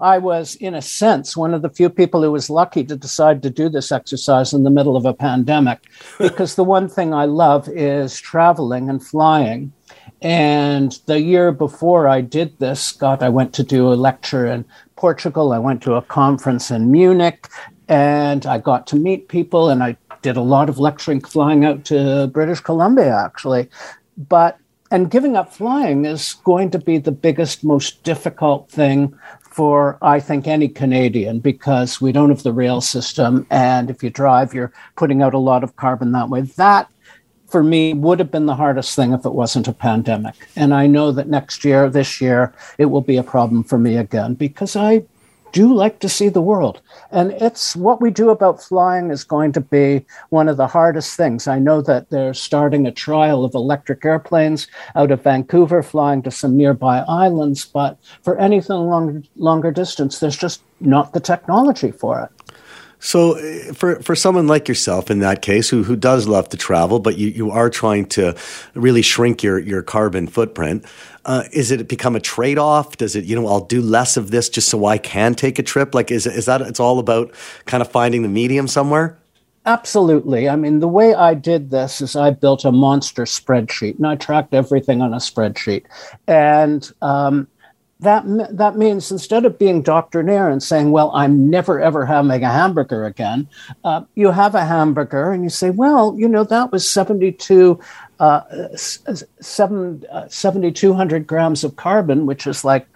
I 0.00 0.18
was, 0.18 0.54
in 0.56 0.74
a 0.74 0.82
sense, 0.82 1.36
one 1.36 1.54
of 1.54 1.62
the 1.62 1.70
few 1.70 1.90
people 1.90 2.22
who 2.22 2.30
was 2.30 2.48
lucky 2.48 2.84
to 2.84 2.96
decide 2.96 3.42
to 3.42 3.50
do 3.50 3.68
this 3.68 3.90
exercise 3.90 4.52
in 4.52 4.62
the 4.62 4.70
middle 4.70 4.96
of 4.96 5.04
a 5.04 5.14
pandemic, 5.14 5.80
because 6.18 6.54
the 6.54 6.64
one 6.64 6.88
thing 6.88 7.12
I 7.12 7.24
love 7.24 7.68
is 7.68 8.20
traveling 8.20 8.88
and 8.88 9.04
flying. 9.04 9.72
And 10.20 10.98
the 11.06 11.20
year 11.20 11.52
before 11.52 12.08
I 12.08 12.20
did 12.20 12.58
this, 12.58 12.82
Scott, 12.82 13.22
I 13.22 13.28
went 13.28 13.52
to 13.54 13.62
do 13.62 13.92
a 13.92 13.94
lecture 13.94 14.46
in 14.46 14.64
Portugal. 14.96 15.52
I 15.52 15.58
went 15.58 15.82
to 15.82 15.94
a 15.94 16.02
conference 16.02 16.70
in 16.70 16.90
Munich, 16.90 17.48
and 17.88 18.46
I 18.46 18.58
got 18.58 18.86
to 18.88 18.96
meet 18.96 19.28
people, 19.28 19.68
and 19.68 19.82
I 19.82 19.96
did 20.22 20.36
a 20.36 20.42
lot 20.42 20.68
of 20.68 20.78
lecturing 20.78 21.20
flying 21.20 21.64
out 21.64 21.84
to 21.86 22.28
British 22.28 22.60
Columbia, 22.60 23.14
actually. 23.14 23.68
But 24.16 24.58
and 24.90 25.10
giving 25.10 25.36
up 25.36 25.52
flying 25.52 26.04
is 26.04 26.34
going 26.44 26.70
to 26.70 26.78
be 26.78 26.98
the 26.98 27.12
biggest, 27.12 27.62
most 27.62 28.02
difficult 28.04 28.70
thing 28.70 29.14
for, 29.40 29.98
I 30.00 30.20
think, 30.20 30.46
any 30.46 30.68
Canadian 30.68 31.40
because 31.40 32.00
we 32.00 32.12
don't 32.12 32.30
have 32.30 32.42
the 32.42 32.52
rail 32.52 32.80
system. 32.80 33.46
And 33.50 33.90
if 33.90 34.02
you 34.02 34.10
drive, 34.10 34.54
you're 34.54 34.72
putting 34.96 35.20
out 35.20 35.34
a 35.34 35.38
lot 35.38 35.62
of 35.62 35.76
carbon 35.76 36.12
that 36.12 36.30
way. 36.30 36.42
That, 36.42 36.90
for 37.48 37.62
me, 37.62 37.92
would 37.92 38.18
have 38.18 38.30
been 38.30 38.46
the 38.46 38.54
hardest 38.54 38.94
thing 38.94 39.12
if 39.12 39.26
it 39.26 39.34
wasn't 39.34 39.68
a 39.68 39.72
pandemic. 39.72 40.34
And 40.56 40.72
I 40.72 40.86
know 40.86 41.12
that 41.12 41.28
next 41.28 41.64
year, 41.64 41.90
this 41.90 42.20
year, 42.20 42.54
it 42.78 42.86
will 42.86 43.00
be 43.00 43.16
a 43.16 43.22
problem 43.22 43.64
for 43.64 43.78
me 43.78 43.96
again 43.96 44.34
because 44.34 44.74
I 44.76 45.04
do 45.52 45.72
like 45.72 45.98
to 46.00 46.08
see 46.08 46.28
the 46.28 46.40
world. 46.40 46.80
And 47.10 47.32
it's 47.32 47.74
what 47.76 48.00
we 48.00 48.10
do 48.10 48.30
about 48.30 48.62
flying 48.62 49.10
is 49.10 49.24
going 49.24 49.52
to 49.52 49.60
be 49.60 50.04
one 50.30 50.48
of 50.48 50.56
the 50.56 50.66
hardest 50.66 51.16
things. 51.16 51.46
I 51.46 51.58
know 51.58 51.80
that 51.82 52.10
they're 52.10 52.34
starting 52.34 52.86
a 52.86 52.92
trial 52.92 53.44
of 53.44 53.54
electric 53.54 54.04
airplanes 54.04 54.66
out 54.94 55.10
of 55.10 55.22
Vancouver, 55.22 55.82
flying 55.82 56.22
to 56.22 56.30
some 56.30 56.56
nearby 56.56 56.98
islands. 57.08 57.64
But 57.64 57.98
for 58.22 58.38
anything 58.38 58.76
longer, 58.76 59.22
longer 59.36 59.70
distance, 59.70 60.18
there's 60.18 60.36
just 60.36 60.62
not 60.80 61.12
the 61.12 61.20
technology 61.20 61.90
for 61.90 62.20
it. 62.22 62.37
So, 63.00 63.38
uh, 63.38 63.72
for 63.74 64.00
for 64.02 64.16
someone 64.16 64.48
like 64.48 64.68
yourself, 64.68 65.10
in 65.10 65.20
that 65.20 65.40
case, 65.42 65.68
who 65.68 65.84
who 65.84 65.94
does 65.94 66.26
love 66.26 66.48
to 66.48 66.56
travel, 66.56 66.98
but 66.98 67.16
you, 67.16 67.28
you 67.28 67.50
are 67.50 67.70
trying 67.70 68.06
to 68.06 68.36
really 68.74 69.02
shrink 69.02 69.42
your 69.42 69.58
your 69.58 69.82
carbon 69.82 70.26
footprint, 70.26 70.84
uh, 71.24 71.44
is 71.52 71.70
it 71.70 71.86
become 71.86 72.16
a 72.16 72.20
trade 72.20 72.58
off? 72.58 72.96
Does 72.96 73.14
it 73.14 73.24
you 73.24 73.36
know 73.36 73.46
I'll 73.46 73.64
do 73.64 73.80
less 73.80 74.16
of 74.16 74.30
this 74.30 74.48
just 74.48 74.68
so 74.68 74.86
I 74.86 74.98
can 74.98 75.34
take 75.34 75.58
a 75.58 75.62
trip? 75.62 75.94
Like 75.94 76.10
is 76.10 76.26
is 76.26 76.46
that 76.46 76.60
it's 76.62 76.80
all 76.80 76.98
about 76.98 77.32
kind 77.66 77.82
of 77.82 77.90
finding 77.90 78.22
the 78.22 78.28
medium 78.28 78.66
somewhere? 78.66 79.16
Absolutely. 79.68 80.48
I 80.48 80.56
mean, 80.56 80.80
the 80.80 80.88
way 80.88 81.14
I 81.14 81.34
did 81.34 81.70
this 81.70 82.00
is 82.00 82.16
I 82.16 82.30
built 82.30 82.64
a 82.64 82.72
monster 82.72 83.24
spreadsheet 83.24 83.96
and 83.98 84.06
I 84.06 84.16
tracked 84.16 84.54
everything 84.54 85.02
on 85.02 85.12
a 85.12 85.18
spreadsheet. 85.18 85.84
And 86.26 86.90
um, 87.02 87.46
that 88.00 88.24
that 88.56 88.76
means 88.76 89.10
instead 89.10 89.44
of 89.44 89.58
being 89.58 89.82
doctrinaire 89.82 90.48
and 90.48 90.62
saying, 90.62 90.92
"Well, 90.92 91.10
I'm 91.14 91.50
never 91.50 91.80
ever 91.80 92.06
having 92.06 92.44
a 92.44 92.48
hamburger 92.48 93.04
again," 93.04 93.48
uh, 93.84 94.02
you 94.14 94.30
have 94.30 94.54
a 94.54 94.64
hamburger 94.64 95.32
and 95.32 95.42
you 95.42 95.50
say, 95.50 95.70
"Well, 95.70 96.14
you 96.16 96.28
know 96.28 96.44
that 96.44 96.70
was 96.70 96.88
72, 96.88 97.78
uh, 98.20 98.42
seven, 98.76 100.04
uh, 100.12 100.28
7,200 100.28 101.26
grams 101.26 101.64
of 101.64 101.74
carbon, 101.76 102.26
which 102.26 102.46
is 102.46 102.64
like 102.64 102.86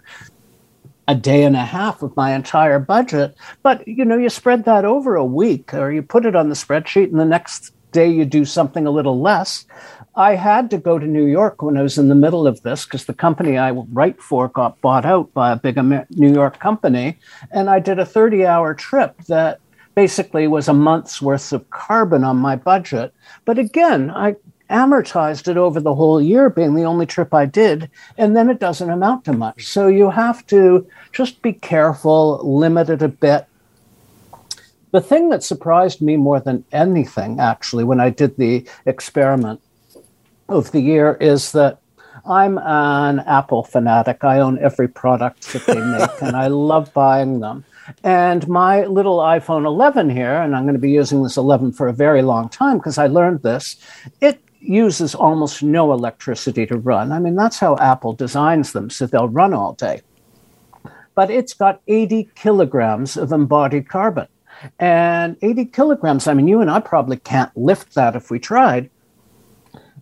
a 1.09 1.17
day 1.17 1.43
and 1.43 1.57
a 1.57 1.65
half 1.65 2.03
of 2.03 2.17
my 2.17 2.33
entire 2.33 2.79
budget." 2.79 3.35
But 3.65 3.87
you 3.89 4.05
know, 4.05 4.17
you 4.17 4.29
spread 4.29 4.65
that 4.67 4.85
over 4.85 5.17
a 5.17 5.25
week, 5.25 5.75
or 5.75 5.91
you 5.91 6.03
put 6.03 6.27
it 6.27 6.37
on 6.37 6.49
the 6.49 6.55
spreadsheet, 6.55 7.11
and 7.11 7.19
the 7.19 7.25
next 7.25 7.73
day 7.91 8.09
you 8.09 8.25
do 8.25 8.45
something 8.45 8.87
a 8.87 8.91
little 8.91 9.21
less. 9.21 9.65
I 10.15 10.35
had 10.35 10.69
to 10.71 10.79
go 10.79 10.99
to 10.99 11.07
New 11.07 11.25
York 11.25 11.63
when 11.63 11.79
I 11.79 11.83
was 11.83 11.97
in 11.97 12.09
the 12.09 12.15
middle 12.15 12.47
of 12.47 12.63
this 12.63 12.85
because 12.85 13.07
the 13.07 13.15
company 13.15 13.57
I 13.57 13.71
write 13.71 14.21
for 14.21 14.49
got 14.49 14.79
bought 14.83 15.07
out 15.07 15.33
by 15.33 15.53
a 15.53 15.57
big 15.57 15.77
New 16.11 16.33
York 16.33 16.59
company. 16.59 17.19
And 17.51 17.71
I 17.71 17.79
did 17.79 17.99
a 17.99 18.05
30 18.05 18.45
hour 18.45 18.75
trip 18.75 19.17
that 19.29 19.61
basically 19.95 20.49
was 20.49 20.69
a 20.69 20.75
month's 20.75 21.23
worth 21.23 21.53
of 21.53 21.69
carbon 21.71 22.25
on 22.25 22.37
my 22.37 22.57
budget. 22.57 23.15
But 23.47 23.59
again, 23.59 24.11
I 24.11 24.37
amortized 24.69 25.49
it 25.49 25.57
over 25.57 25.81
the 25.81 25.95
whole 25.95 26.21
year, 26.21 26.51
being 26.51 26.75
the 26.75 26.85
only 26.85 27.07
trip 27.07 27.33
I 27.33 27.47
did, 27.47 27.91
and 28.19 28.37
then 28.37 28.51
it 28.51 28.59
doesn't 28.61 28.91
amount 28.91 29.25
to 29.27 29.33
much. 29.33 29.67
So 29.67 29.89
you 29.89 30.11
have 30.11 30.47
to 30.49 30.87
just 31.13 31.41
be 31.43 31.53
careful, 31.53 32.41
limit 32.43 32.91
it 32.91 33.03
a 33.03 33.09
bit, 33.09 33.47
The 34.93 35.01
thing 35.01 35.31
that 35.31 35.43
surprised 35.43 36.03
me 36.03 36.19
more 36.19 36.39
than 36.39 36.65
anything, 36.71 37.41
actually, 37.41 37.85
when 37.85 37.99
I 37.99 38.11
did 38.11 38.37
the 38.37 38.67
experiment 38.85 39.61
of 40.49 40.73
the 40.73 40.81
year, 40.81 41.17
is 41.21 41.53
that 41.53 41.79
I'm 42.25 42.59
an 42.59 43.21
Apple 43.21 43.65
fanatic. 43.65 44.25
I 44.25 44.41
own 44.41 44.59
every 44.59 44.89
product 44.89 45.53
that 45.53 45.67
they 45.67 45.81
make, 45.81 46.23
and 46.23 46.37
I 46.37 46.47
love 46.49 46.93
buying 46.93 47.41
them. 47.41 47.65
And 48.05 48.47
my 48.49 48.85
little 48.87 49.19
iPhone 49.19 49.67
11 49.67 50.11
here, 50.11 50.41
and 50.41 50.55
I'm 50.55 50.65
going 50.65 50.75
to 50.75 50.81
be 50.81 50.91
using 50.91 51.23
this 51.23 51.37
11 51.37 51.73
for 51.73 51.89
a 51.89 51.93
very 51.93 52.23
long 52.23 52.49
time 52.49 52.79
because 52.79 52.99
I 52.99 53.09
learned 53.09 53.43
this, 53.43 53.77
it 54.21 54.41
uses 54.61 55.15
almost 55.15 55.63
no 55.63 55.93
electricity 55.93 56.65
to 56.67 56.79
run. 56.79 57.11
I 57.11 57.19
mean, 57.19 57.35
that's 57.35 57.59
how 57.59 57.77
Apple 57.79 58.13
designs 58.13 58.73
them, 58.73 58.91
so 58.91 59.07
they'll 59.07 59.29
run 59.29 59.53
all 59.53 59.73
day. 59.73 60.03
But 61.15 61.31
it's 61.31 61.55
got 61.55 61.81
80 61.89 62.31
kilograms 62.37 63.17
of 63.17 63.33
embodied 63.33 63.89
carbon. 63.89 64.29
And 64.79 65.37
80 65.43 65.65
kilograms, 65.67 66.29
I 66.29 66.35
mean, 66.35 66.47
you 66.47 66.61
and 66.61 66.71
I 66.71 66.79
probably 66.79 67.17
can't 67.17 67.55
lift 67.57 67.95
that 67.95 68.15
if 68.15 68.31
we 68.31 68.39
tried. 68.39 68.91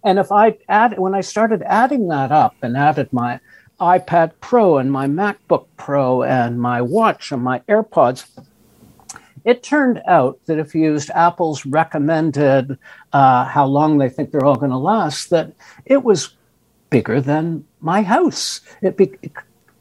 And 0.05 0.19
if 0.19 0.33
I 0.33 0.59
add, 0.69 0.99
when 0.99 1.15
I 1.15 1.21
started 1.21 1.63
adding 1.63 2.09
that 2.09 2.33
up 2.33 2.55
and 2.63 2.77
added 2.77 3.13
my 3.13 3.41
iPad 3.81 4.33
Pro 4.41 4.79
and 4.79 4.93
my 4.93 5.07
MacBook 5.07 5.67
Pro 5.77 6.23
and 6.23 6.61
my 6.61 6.83
watch 6.83 7.33
and 7.33 7.43
my 7.43 7.61
AirPods, 7.61 8.29
it 9.45 9.63
turned 9.63 10.03
out 10.07 10.39
that 10.47 10.59
if 10.59 10.75
you 10.75 10.83
used 10.83 11.11
Apple's 11.11 11.65
recommended 11.65 12.79
uh, 13.13 13.45
how 13.45 13.67
long 13.67 13.99
they 13.99 14.09
think 14.09 14.31
they're 14.31 14.45
all 14.45 14.57
going 14.57 14.71
to 14.71 14.77
last, 14.77 15.31
that 15.31 15.53
it 15.87 16.03
was 16.05 16.37
bigger 16.91 17.21
than 17.21 17.65
my 17.81 18.03
house. 18.03 18.61
It 18.83 18.97
be, 18.97 19.13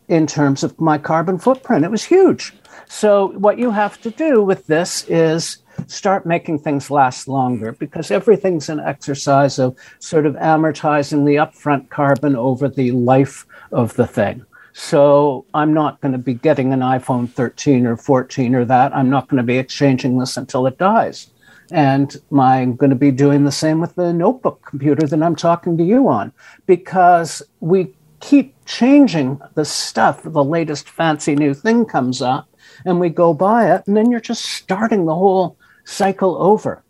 in 0.08 0.28
terms 0.28 0.64
of 0.64 0.80
my 0.80 0.98
carbon 0.98 1.38
footprint, 1.38 1.84
it 1.84 1.92
was 1.92 2.04
huge. 2.04 2.54
So 2.92 3.28
what 3.38 3.60
you 3.60 3.70
have 3.70 4.02
to 4.02 4.10
do 4.10 4.42
with 4.42 4.66
this 4.66 5.06
is 5.08 5.60
start 5.86 6.26
making 6.26 6.60
things 6.60 6.90
last 6.90 7.28
longer 7.28 7.72
because 7.74 8.10
everything's 8.10 8.68
an 8.68 8.80
exercise 8.80 9.60
of 9.60 9.78
sort 10.00 10.26
of 10.26 10.34
amortizing 10.36 11.24
the 11.24 11.36
upfront 11.36 11.90
carbon 11.90 12.36
over 12.36 12.68
the 12.68 12.92
life 12.92 13.46
of 13.72 13.94
the 13.94 14.08
thing. 14.08 14.44
So 14.74 15.46
I'm 15.54 15.72
not 15.72 16.02
going 16.02 16.14
to 16.14 16.18
be 16.18 16.34
getting 16.34 16.74
an 16.74 16.80
iPhone 16.80 17.30
13 17.30 17.86
or 17.86 17.96
14 17.96 18.56
or 18.56 18.66
that. 18.66 18.94
I'm 18.96 19.10
not 19.10 19.28
going 19.28 19.38
to 19.38 19.44
be 19.44 19.60
exchanging 19.60 20.18
this 20.18 20.36
until 20.36 20.66
it 20.66 20.80
dies. 20.80 21.30
And 21.72 22.18
I'm 22.38 22.76
going 22.76 22.90
to 22.90 22.96
be 22.96 23.12
doing 23.12 23.46
the 23.46 23.52
same 23.52 23.80
with 23.80 23.94
the 23.96 24.12
notebook 24.12 24.66
computer 24.66 25.06
that 25.06 25.24
I'm 25.24 25.36
talking 25.36 25.78
to 25.78 25.84
you 25.84 26.08
on 26.08 26.34
because 26.66 27.44
we 27.60 27.94
keep 28.20 28.56
changing 28.66 29.40
the 29.54 29.64
stuff. 29.64 30.24
The 30.24 30.44
latest 30.44 30.90
fancy 30.90 31.36
new 31.36 31.54
thing 31.54 31.86
comes 31.86 32.24
up 32.24 32.49
and 32.86 33.00
we 33.00 33.10
go 33.10 33.34
buy 33.34 33.74
it, 33.74 33.84
and 33.88 33.96
then 33.96 34.12
you're 34.12 34.20
just 34.20 34.46
starting 34.46 35.06
the 35.06 35.16
whole 35.16 35.58
cycle 35.86 36.42
over. 36.42 36.84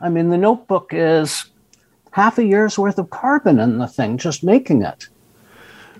I 0.00 0.08
mean, 0.08 0.30
the 0.30 0.38
notebook 0.38 0.90
is 0.92 1.46
half 2.10 2.38
a 2.38 2.44
year's 2.44 2.78
worth 2.78 2.98
of 2.98 3.10
carbon 3.10 3.58
in 3.58 3.78
the 3.78 3.86
thing, 3.86 4.18
just 4.18 4.44
making 4.44 4.82
it. 4.82 5.08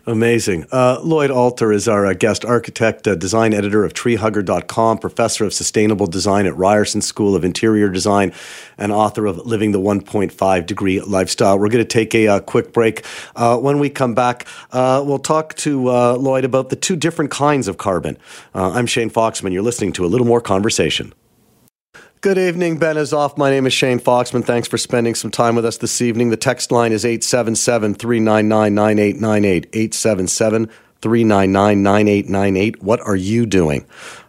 Amazing. 0.04 0.66
Uh, 0.72 0.98
Lloyd 1.00 1.30
Alter 1.30 1.70
is 1.70 1.86
our 1.86 2.06
uh, 2.06 2.12
guest 2.12 2.44
architect, 2.44 3.06
uh, 3.06 3.14
design 3.14 3.54
editor 3.54 3.84
of 3.84 3.94
treehugger.com, 3.94 4.98
professor 4.98 5.44
of 5.44 5.54
sustainable 5.54 6.08
design 6.08 6.46
at 6.46 6.56
Ryerson 6.56 7.02
School 7.02 7.36
of 7.36 7.44
Interior 7.44 7.88
Design, 7.88 8.32
and 8.76 8.90
author 8.90 9.26
of 9.26 9.38
Living 9.46 9.70
the 9.70 9.78
1.5 9.78 10.66
Degree 10.66 11.00
Lifestyle. 11.00 11.56
We're 11.56 11.68
going 11.68 11.84
to 11.84 11.88
take 11.88 12.16
a, 12.16 12.26
uh, 12.26 12.40
quick 12.40 12.72
break. 12.72 13.04
Uh, 13.36 13.58
when 13.58 13.78
we 13.78 13.90
come 13.90 14.14
back, 14.14 14.46
uh, 14.72 15.04
we'll 15.06 15.20
talk 15.20 15.54
to 15.56 15.82
Lloyd 15.82 16.44
about 16.44 16.70
the 16.70 16.76
two 16.76 16.96
different 16.96 17.30
kinds 17.30 17.68
of 17.68 17.78
carbon. 17.78 18.18
I'm 18.54 18.86
Shane 18.86 19.10
Foxman. 19.10 19.52
You're 19.52 19.62
listening 19.62 19.92
to 19.94 20.04
a 20.04 20.08
little 20.08 20.26
more 20.26 20.40
conversation. 20.40 21.12
Good 22.22 22.38
evening, 22.38 22.78
Ben 22.78 22.94
Azoff. 22.94 23.36
My 23.36 23.50
name 23.50 23.66
is 23.66 23.72
Shane 23.72 23.98
Foxman. 23.98 24.44
Thanks 24.44 24.68
for 24.68 24.78
spending 24.78 25.16
some 25.16 25.32
time 25.32 25.56
with 25.56 25.64
us 25.64 25.78
this 25.78 26.00
evening. 26.00 26.30
The 26.30 26.36
text 26.36 26.70
line 26.70 26.92
is 26.92 27.04
877 27.04 27.96
399 27.96 28.72
9898. 28.76 29.66
877 29.72 30.66
399 31.00 31.82
9898. 31.82 32.80
What 32.80 33.00
are 33.00 33.16
you 33.16 33.44
doing? 33.44 33.84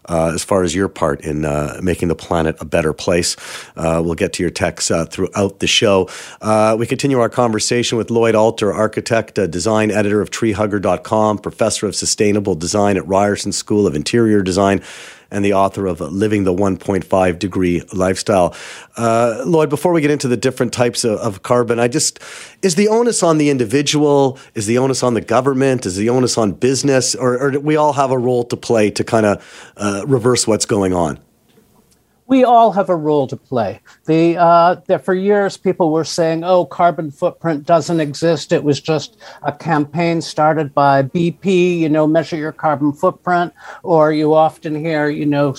Uh, 0.09 0.31
as 0.33 0.43
far 0.43 0.63
as 0.63 0.73
your 0.75 0.89
part 0.89 1.21
in 1.21 1.45
uh, 1.45 1.79
making 1.83 2.07
the 2.07 2.15
planet 2.15 2.57
a 2.59 2.65
better 2.65 2.93
place. 2.93 3.37
Uh, 3.77 4.01
we'll 4.03 4.15
get 4.15 4.33
to 4.33 4.43
your 4.43 4.49
texts 4.49 4.91
uh, 4.91 5.05
throughout 5.05 5.59
the 5.59 5.67
show. 5.67 6.09
Uh, 6.41 6.75
we 6.77 6.85
continue 6.87 7.19
our 7.19 7.29
conversation 7.29 7.97
with 7.97 8.09
Lloyd 8.09 8.35
Alter, 8.35 8.73
architect, 8.73 9.39
uh, 9.39 9.47
design 9.47 9.91
editor 9.91 10.19
of 10.19 10.29
treehugger.com, 10.29 11.37
professor 11.37 11.85
of 11.85 11.95
sustainable 11.95 12.55
design 12.55 12.97
at 12.97 13.07
Ryerson 13.07 13.53
School 13.53 13.87
of 13.87 13.95
Interior 13.95 14.41
Design 14.41 14.81
and 15.33 15.43
the 15.43 15.53
author 15.53 15.87
of 15.87 15.99
Living 15.99 16.45
the 16.45 16.53
1.5 16.53 17.39
Degree 17.39 17.81
Lifestyle. 17.91 18.55
Uh, 18.95 19.41
Lloyd, 19.45 19.69
before 19.69 19.91
we 19.91 19.99
get 19.99 20.11
into 20.11 20.27
the 20.27 20.37
different 20.37 20.71
types 20.71 21.03
of, 21.03 21.19
of, 21.19 21.43
carbon, 21.43 21.79
I 21.79 21.87
just 21.87 22.19
is 22.61 22.75
the 22.75 22.87
onus 22.87 23.23
on 23.23 23.39
the 23.39 23.49
individual? 23.49 24.37
Is 24.53 24.67
the 24.67 24.77
onus 24.77 25.03
on 25.03 25.15
the 25.15 25.21
government? 25.21 25.85
Is 25.85 25.97
the 25.97 26.09
onus 26.09 26.37
on 26.37 26.51
business? 26.53 27.15
Or, 27.15 27.37
or 27.37 27.51
do 27.51 27.59
we 27.59 27.75
all 27.75 27.93
have 27.93 28.11
a 28.11 28.17
role 28.17 28.43
to 28.45 28.55
play 28.55 28.91
to 28.91 29.03
kind 29.03 29.25
of 29.25 29.73
uh, 29.75 30.05
reverse 30.07 30.47
what's 30.47 30.65
going 30.65 30.93
on? 30.93 31.19
We 32.27 32.43
all 32.43 32.71
have 32.71 32.89
a 32.89 32.95
role 32.95 33.27
to 33.27 33.35
play. 33.35 33.81
The 34.05 34.37
uh, 34.37 34.75
that 34.87 35.05
for 35.05 35.13
years 35.13 35.57
people 35.57 35.91
were 35.91 36.05
saying, 36.05 36.43
"Oh, 36.43 36.65
carbon 36.65 37.11
footprint 37.11 37.65
doesn't 37.65 37.99
exist. 37.99 38.51
It 38.51 38.63
was 38.63 38.79
just 38.79 39.17
a 39.41 39.51
campaign 39.51 40.21
started 40.21 40.73
by 40.73 41.03
BP. 41.03 41.79
You 41.79 41.89
know, 41.89 42.07
measure 42.07 42.37
your 42.37 42.51
carbon 42.51 42.93
footprint." 42.93 43.53
Or 43.83 44.11
you 44.11 44.33
often 44.33 44.75
hear, 44.75 45.09
you 45.09 45.25
know, 45.25 45.55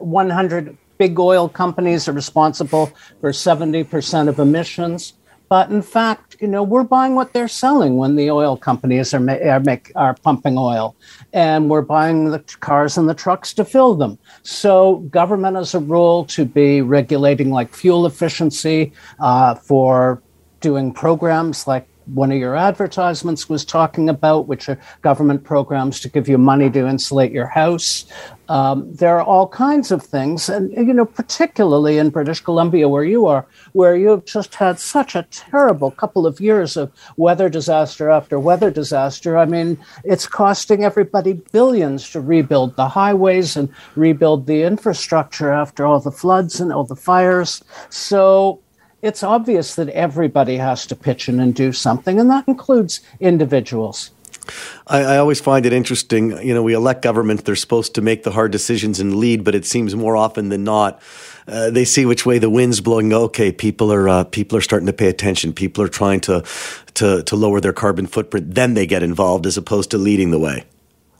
100 0.00 0.76
big 0.98 1.18
oil 1.18 1.48
companies 1.48 2.08
are 2.08 2.12
responsible 2.12 2.92
for 3.20 3.30
70% 3.30 4.28
of 4.28 4.38
emissions. 4.38 5.14
But 5.48 5.70
in 5.70 5.82
fact, 5.82 6.36
you 6.40 6.48
know, 6.48 6.62
we're 6.62 6.84
buying 6.84 7.14
what 7.14 7.32
they're 7.32 7.48
selling 7.48 7.96
when 7.96 8.16
the 8.16 8.30
oil 8.30 8.56
companies 8.56 9.14
are, 9.14 9.20
ma- 9.20 9.32
are, 9.32 9.60
make, 9.60 9.90
are 9.96 10.14
pumping 10.14 10.56
oil, 10.58 10.94
and 11.32 11.70
we're 11.70 11.82
buying 11.82 12.30
the 12.30 12.40
cars 12.60 12.98
and 12.98 13.08
the 13.08 13.14
trucks 13.14 13.54
to 13.54 13.64
fill 13.64 13.94
them. 13.94 14.18
So, 14.42 14.96
government 15.10 15.56
as 15.56 15.74
a 15.74 15.80
rule 15.80 16.24
to 16.26 16.44
be 16.44 16.82
regulating 16.82 17.50
like 17.50 17.74
fuel 17.74 18.06
efficiency 18.06 18.92
uh, 19.20 19.54
for 19.54 20.22
doing 20.60 20.92
programs 20.92 21.66
like 21.66 21.88
one 22.14 22.32
of 22.32 22.38
your 22.38 22.56
advertisements 22.56 23.48
was 23.48 23.64
talking 23.64 24.08
about, 24.08 24.48
which 24.48 24.68
are 24.68 24.80
government 25.02 25.44
programs 25.44 26.00
to 26.00 26.08
give 26.08 26.28
you 26.28 26.38
money 26.38 26.70
to 26.70 26.86
insulate 26.86 27.32
your 27.32 27.46
house. 27.46 28.06
Um, 28.48 28.90
there 28.94 29.18
are 29.18 29.22
all 29.22 29.46
kinds 29.46 29.90
of 29.90 30.02
things, 30.02 30.48
and 30.48 30.72
you 30.72 30.94
know, 30.94 31.04
particularly 31.04 31.98
in 31.98 32.08
British 32.08 32.40
Columbia, 32.40 32.88
where 32.88 33.04
you 33.04 33.26
are, 33.26 33.46
where 33.72 33.94
you've 33.94 34.24
just 34.24 34.54
had 34.54 34.78
such 34.78 35.14
a 35.14 35.26
terrible 35.30 35.90
couple 35.90 36.26
of 36.26 36.40
years 36.40 36.76
of 36.76 36.90
weather 37.18 37.50
disaster 37.50 38.08
after 38.08 38.40
weather 38.40 38.70
disaster. 38.70 39.36
I 39.36 39.44
mean, 39.44 39.76
it's 40.02 40.26
costing 40.26 40.82
everybody 40.82 41.34
billions 41.52 42.08
to 42.10 42.20
rebuild 42.22 42.76
the 42.76 42.88
highways 42.88 43.54
and 43.54 43.68
rebuild 43.96 44.46
the 44.46 44.62
infrastructure 44.62 45.52
after 45.52 45.84
all 45.84 46.00
the 46.00 46.10
floods 46.10 46.58
and 46.58 46.72
all 46.72 46.84
the 46.84 46.96
fires. 46.96 47.62
So 47.90 48.60
it's 49.02 49.22
obvious 49.22 49.74
that 49.76 49.88
everybody 49.90 50.56
has 50.56 50.86
to 50.86 50.96
pitch 50.96 51.28
in 51.28 51.40
and 51.40 51.54
do 51.54 51.72
something, 51.72 52.18
and 52.18 52.30
that 52.30 52.46
includes 52.48 53.00
individuals. 53.20 54.10
I, 54.86 55.00
I, 55.00 55.16
always 55.18 55.40
find 55.40 55.66
it 55.66 55.74
interesting. 55.74 56.30
You 56.42 56.54
know, 56.54 56.62
we 56.62 56.72
elect 56.72 57.02
government; 57.02 57.44
they're 57.44 57.56
supposed 57.56 57.94
to 57.96 58.00
make 58.00 58.22
the 58.22 58.30
hard 58.30 58.50
decisions 58.50 58.98
and 58.98 59.16
lead, 59.16 59.44
but 59.44 59.54
it 59.54 59.66
seems 59.66 59.94
more 59.94 60.16
often 60.16 60.48
than 60.48 60.64
not, 60.64 61.02
uh, 61.46 61.70
they 61.70 61.84
see 61.84 62.06
which 62.06 62.24
way 62.24 62.38
the 62.38 62.50
wind's 62.50 62.80
blowing. 62.80 63.12
Okay, 63.12 63.52
people 63.52 63.92
are 63.92 64.08
uh, 64.08 64.24
people 64.24 64.56
are 64.56 64.62
starting 64.62 64.86
to 64.86 64.92
pay 64.92 65.08
attention. 65.08 65.52
People 65.52 65.84
are 65.84 65.88
trying 65.88 66.20
to 66.20 66.44
to 66.94 67.22
to 67.22 67.36
lower 67.36 67.60
their 67.60 67.72
carbon 67.72 68.06
footprint. 68.06 68.54
Then 68.54 68.74
they 68.74 68.86
get 68.86 69.02
involved, 69.02 69.46
as 69.46 69.56
opposed 69.56 69.90
to 69.90 69.98
leading 69.98 70.30
the 70.30 70.38
way. 70.38 70.64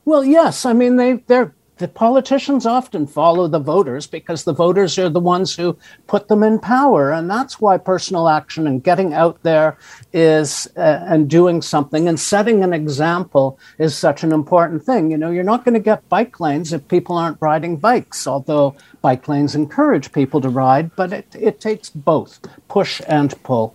Well, 0.04 0.24
yes. 0.24 0.64
I 0.64 0.72
mean, 0.72 0.96
they 0.96 1.14
they're 1.26 1.54
the 1.78 1.88
politicians 1.88 2.66
often 2.66 3.06
follow 3.06 3.48
the 3.48 3.58
voters 3.58 4.06
because 4.06 4.44
the 4.44 4.52
voters 4.52 4.98
are 4.98 5.08
the 5.08 5.20
ones 5.20 5.54
who 5.54 5.76
put 6.06 6.28
them 6.28 6.42
in 6.42 6.58
power. 6.58 7.12
And 7.12 7.30
that's 7.30 7.60
why 7.60 7.78
personal 7.78 8.28
action 8.28 8.66
and 8.66 8.82
getting 8.82 9.14
out 9.14 9.42
there 9.42 9.78
is 10.12 10.68
uh, 10.76 11.04
and 11.06 11.30
doing 11.30 11.62
something 11.62 12.08
and 12.08 12.18
setting 12.18 12.62
an 12.62 12.72
example 12.72 13.58
is 13.78 13.96
such 13.96 14.22
an 14.22 14.32
important 14.32 14.84
thing. 14.84 15.10
You 15.10 15.16
know 15.16 15.30
you're 15.30 15.44
not 15.44 15.64
going 15.64 15.74
to 15.74 15.80
get 15.80 16.08
bike 16.08 16.40
lanes 16.40 16.72
if 16.72 16.86
people 16.88 17.16
aren't 17.16 17.38
riding 17.40 17.76
bikes 17.76 18.26
although 18.26 18.74
bike 19.02 19.28
lanes 19.28 19.54
encourage 19.54 20.12
people 20.12 20.40
to 20.40 20.48
ride 20.48 20.94
but 20.96 21.12
it, 21.12 21.26
it 21.34 21.60
takes 21.60 21.90
both 21.90 22.40
push 22.68 23.00
and 23.08 23.40
pull. 23.42 23.74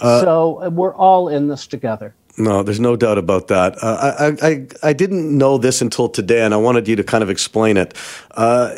Uh, 0.00 0.20
so 0.20 0.62
uh, 0.62 0.70
we're 0.70 0.94
all 0.94 1.28
in 1.28 1.48
this 1.48 1.66
together 1.66 2.14
no, 2.38 2.62
there's 2.62 2.80
no 2.80 2.96
doubt 2.96 3.18
about 3.18 3.48
that. 3.48 3.76
Uh, 3.82 4.34
I, 4.40 4.48
I, 4.48 4.66
I 4.82 4.92
didn't 4.92 5.36
know 5.36 5.58
this 5.58 5.82
until 5.82 6.08
today, 6.08 6.42
and 6.42 6.54
I 6.54 6.56
wanted 6.56 6.88
you 6.88 6.96
to 6.96 7.04
kind 7.04 7.22
of 7.22 7.28
explain 7.28 7.76
it. 7.76 7.94
Uh, 8.30 8.74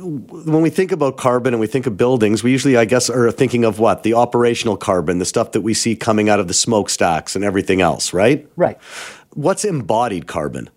when 0.00 0.60
we 0.60 0.70
think 0.70 0.90
about 0.92 1.16
carbon 1.16 1.54
and 1.54 1.60
we 1.60 1.68
think 1.68 1.86
of 1.86 1.96
buildings, 1.96 2.42
we 2.42 2.50
usually, 2.50 2.76
I 2.76 2.84
guess, 2.84 3.08
are 3.08 3.30
thinking 3.30 3.64
of 3.64 3.78
what? 3.78 4.02
The 4.02 4.14
operational 4.14 4.76
carbon, 4.76 5.18
the 5.18 5.24
stuff 5.24 5.52
that 5.52 5.60
we 5.60 5.72
see 5.72 5.94
coming 5.94 6.28
out 6.28 6.40
of 6.40 6.48
the 6.48 6.54
smokestacks 6.54 7.36
and 7.36 7.44
everything 7.44 7.80
else, 7.80 8.12
right? 8.12 8.48
Right. 8.56 8.78
What's 9.34 9.64
embodied 9.64 10.26
carbon? 10.26 10.70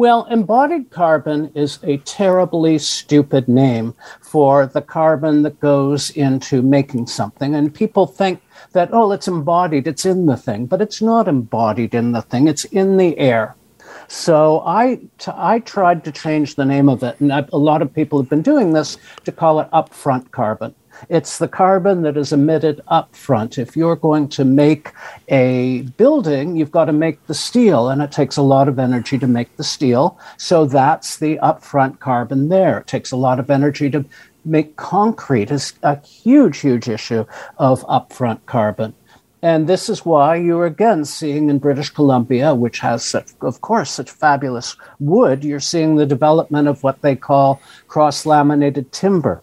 Well, 0.00 0.24
embodied 0.30 0.88
carbon 0.88 1.52
is 1.54 1.78
a 1.82 1.98
terribly 1.98 2.78
stupid 2.78 3.48
name 3.48 3.94
for 4.22 4.64
the 4.64 4.80
carbon 4.80 5.42
that 5.42 5.60
goes 5.60 6.08
into 6.08 6.62
making 6.62 7.08
something. 7.08 7.54
And 7.54 7.74
people 7.74 8.06
think 8.06 8.40
that, 8.72 8.88
oh, 8.94 9.12
it's 9.12 9.28
embodied, 9.28 9.86
it's 9.86 10.06
in 10.06 10.24
the 10.24 10.38
thing, 10.38 10.64
but 10.64 10.80
it's 10.80 11.02
not 11.02 11.28
embodied 11.28 11.94
in 11.94 12.12
the 12.12 12.22
thing, 12.22 12.48
it's 12.48 12.64
in 12.64 12.96
the 12.96 13.18
air. 13.18 13.56
So 14.12 14.64
I, 14.66 14.96
t- 15.18 15.30
I 15.32 15.60
tried 15.60 16.02
to 16.02 16.10
change 16.10 16.56
the 16.56 16.64
name 16.64 16.88
of 16.88 17.04
it, 17.04 17.20
and 17.20 17.32
I've, 17.32 17.48
a 17.52 17.56
lot 17.56 17.80
of 17.80 17.94
people 17.94 18.20
have 18.20 18.28
been 18.28 18.42
doing 18.42 18.72
this 18.72 18.96
to 19.24 19.30
call 19.30 19.60
it 19.60 19.70
upfront 19.70 20.32
carbon. 20.32 20.74
It's 21.08 21.38
the 21.38 21.46
carbon 21.46 22.02
that 22.02 22.16
is 22.16 22.32
emitted 22.32 22.80
up 22.88 23.14
front. 23.14 23.56
If 23.56 23.76
you're 23.76 23.94
going 23.94 24.28
to 24.30 24.44
make 24.44 24.90
a 25.28 25.82
building, 25.96 26.56
you've 26.56 26.72
got 26.72 26.86
to 26.86 26.92
make 26.92 27.24
the 27.28 27.34
steel, 27.34 27.88
and 27.88 28.02
it 28.02 28.10
takes 28.10 28.36
a 28.36 28.42
lot 28.42 28.66
of 28.66 28.80
energy 28.80 29.16
to 29.16 29.28
make 29.28 29.56
the 29.56 29.62
steel. 29.62 30.18
So 30.38 30.66
that's 30.66 31.18
the 31.18 31.36
upfront 31.36 32.00
carbon 32.00 32.48
there. 32.48 32.80
It 32.80 32.88
takes 32.88 33.12
a 33.12 33.16
lot 33.16 33.38
of 33.38 33.48
energy 33.48 33.90
to 33.90 34.04
make 34.44 34.74
concrete. 34.74 35.52
Is 35.52 35.74
a 35.84 36.00
huge, 36.04 36.58
huge 36.58 36.88
issue 36.88 37.24
of 37.58 37.82
upfront 37.82 38.44
carbon. 38.46 38.92
And 39.42 39.66
this 39.66 39.88
is 39.88 40.04
why 40.04 40.36
you're 40.36 40.66
again 40.66 41.04
seeing 41.04 41.48
in 41.48 41.58
British 41.58 41.90
Columbia, 41.90 42.54
which 42.54 42.80
has 42.80 43.04
such, 43.04 43.30
of 43.40 43.60
course, 43.62 43.90
such 43.90 44.10
fabulous 44.10 44.76
wood, 44.98 45.44
you're 45.44 45.60
seeing 45.60 45.96
the 45.96 46.04
development 46.04 46.68
of 46.68 46.82
what 46.82 47.00
they 47.00 47.16
call 47.16 47.60
cross 47.88 48.26
laminated 48.26 48.92
timber 48.92 49.42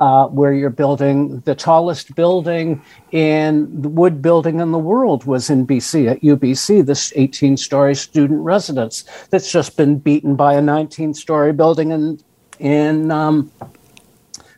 uh, 0.00 0.26
where 0.26 0.52
you're 0.52 0.70
building 0.70 1.40
the 1.40 1.54
tallest 1.54 2.14
building 2.14 2.82
in 3.10 3.82
the 3.82 3.88
wood 3.88 4.22
building 4.22 4.60
in 4.60 4.70
the 4.70 4.78
world 4.78 5.24
was 5.24 5.50
in 5.50 5.66
BC 5.66 6.10
at 6.10 6.20
UBC, 6.20 6.86
this 6.86 7.12
18 7.16 7.56
story 7.56 7.94
student 7.94 8.40
residence 8.40 9.04
that's 9.30 9.50
just 9.50 9.76
been 9.76 9.98
beaten 9.98 10.36
by 10.36 10.54
a 10.54 10.62
19 10.62 11.14
story 11.14 11.52
building 11.52 11.90
in, 11.90 12.20
in 12.60 13.10
um, 13.10 13.50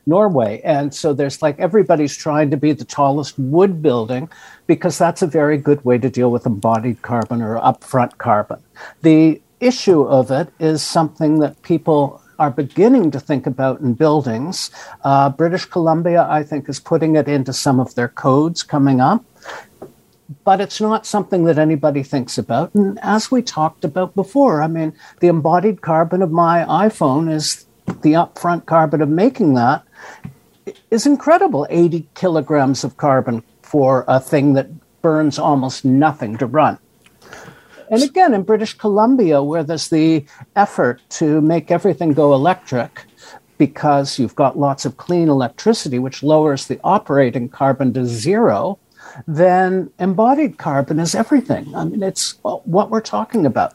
Norway. 0.07 0.61
And 0.63 0.95
so 0.95 1.13
there's 1.13 1.43
like 1.43 1.59
everybody's 1.59 2.17
trying 2.17 2.51
to 2.51 2.57
be 2.57 2.73
the 2.73 2.85
tallest 2.85 3.39
wood 3.39 3.83
building 3.83 4.29
because 4.67 4.99
that's 4.99 5.23
a 5.23 5.27
very 5.27 5.59
good 5.59 5.85
way 5.85 5.99
to 5.99 6.11
deal 6.11 6.31
with 6.31 6.47
embodied 6.47 7.03
carbon 7.03 7.43
or 7.43 7.59
upfront 7.61 8.19
carbon. 8.19 8.63
The 9.03 9.41
issue 9.61 10.03
of 10.03 10.31
it 10.31 10.49
is 10.59 10.83
something 10.83 11.39
that 11.41 11.63
people 11.63 12.23
are 12.39 12.51
beginning 12.51 13.11
to 13.11 13.21
think 13.21 13.47
about 13.47 13.81
in 13.81 13.93
buildings. 13.93 14.71
Uh, 15.05 15.29
British 15.29 15.67
Columbia, 15.67 16.27
I 16.29 16.43
think, 16.43 16.69
is 16.69 16.81
putting 16.81 17.15
it 17.17 17.29
into 17.29 17.53
some 17.53 17.79
of 17.79 17.95
their 17.95 18.09
codes 18.09 18.63
coming 18.63 19.01
up. 19.01 19.23
But 20.45 20.61
it's 20.61 20.81
not 20.81 21.07
something 21.07 21.45
that 21.45 21.59
anybody 21.59 22.03
thinks 22.03 22.39
about. 22.39 22.75
And 22.75 22.99
as 23.03 23.31
we 23.31 23.43
talked 23.43 23.85
about 23.85 24.15
before, 24.15 24.63
I 24.63 24.69
mean, 24.69 24.95
the 25.21 25.27
embodied 25.27 25.83
carbon 25.83 26.23
of 26.23 26.31
my 26.31 26.65
iPhone 26.65 27.31
is 27.31 27.67
the 28.03 28.13
upfront 28.13 28.65
carbon 28.65 29.03
of 29.03 29.09
making 29.09 29.55
that 29.55 29.83
is 30.91 31.07
incredible 31.07 31.67
80 31.71 32.09
kilograms 32.15 32.85
of 32.85 32.97
carbon 32.97 33.43
for 33.63 34.05
a 34.09 34.19
thing 34.21 34.55
that 34.55 34.69
burns 35.03 35.39
almost 35.39 35.85
nothing 35.85 36.37
to 36.39 36.47
run. 36.47 36.79
And 37.91 38.03
again, 38.03 38.35
in 38.35 38.43
British 38.43 38.75
Columbia, 38.75 39.43
where 39.43 39.65
there's 39.65 39.89
the 39.89 40.25
effort 40.55 41.01
to 41.11 41.41
make 41.41 41.71
everything 41.71 42.13
go 42.13 42.35
electric, 42.35 43.05
because 43.59 44.19
you've 44.19 44.37
got 44.37 44.59
lots 44.59 44.85
of 44.85 44.97
clean 44.97 45.29
electricity, 45.29 45.99
which 45.99 46.23
lowers 46.23 46.67
the 46.67 46.81
operating 46.83 47.49
carbon 47.49 47.93
to 47.93 48.07
zero, 48.07 48.79
then 49.27 49.91
embodied 49.99 50.57
carbon 50.57 50.99
is 50.99 51.15
everything. 51.15 51.75
I 51.75 51.85
mean, 51.85 52.03
it's 52.03 52.39
what 52.43 52.91
we're 52.91 53.01
talking 53.01 53.45
about. 53.45 53.75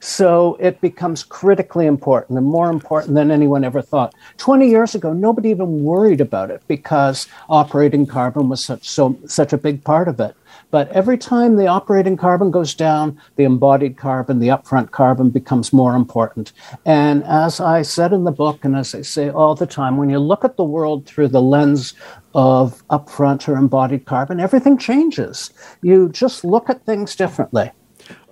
So 0.00 0.56
it 0.60 0.80
becomes 0.80 1.22
critically 1.22 1.86
important 1.86 2.38
and 2.38 2.46
more 2.46 2.70
important 2.70 3.14
than 3.14 3.30
anyone 3.30 3.64
ever 3.64 3.82
thought. 3.82 4.14
20 4.38 4.68
years 4.68 4.94
ago, 4.94 5.12
nobody 5.12 5.50
even 5.50 5.84
worried 5.84 6.20
about 6.20 6.50
it 6.50 6.62
because 6.68 7.26
operating 7.48 8.06
carbon 8.06 8.48
was 8.48 8.64
such, 8.64 8.88
so, 8.88 9.18
such 9.26 9.52
a 9.52 9.58
big 9.58 9.84
part 9.84 10.08
of 10.08 10.20
it. 10.20 10.36
But 10.70 10.90
every 10.90 11.18
time 11.18 11.56
the 11.56 11.68
operating 11.68 12.16
carbon 12.16 12.50
goes 12.50 12.74
down, 12.74 13.20
the 13.36 13.44
embodied 13.44 13.96
carbon, 13.96 14.40
the 14.40 14.48
upfront 14.48 14.90
carbon 14.90 15.30
becomes 15.30 15.72
more 15.72 15.94
important. 15.94 16.52
And 16.84 17.22
as 17.24 17.60
I 17.60 17.82
said 17.82 18.12
in 18.12 18.24
the 18.24 18.32
book, 18.32 18.64
and 18.64 18.74
as 18.76 18.94
I 18.94 19.02
say 19.02 19.30
all 19.30 19.54
the 19.54 19.66
time, 19.66 19.96
when 19.96 20.10
you 20.10 20.18
look 20.18 20.44
at 20.44 20.56
the 20.56 20.64
world 20.64 21.06
through 21.06 21.28
the 21.28 21.42
lens 21.42 21.94
of 22.34 22.86
upfront 22.88 23.48
or 23.48 23.56
embodied 23.56 24.04
carbon, 24.04 24.40
everything 24.40 24.76
changes. 24.76 25.50
You 25.82 26.08
just 26.08 26.44
look 26.44 26.68
at 26.68 26.84
things 26.84 27.14
differently. 27.14 27.70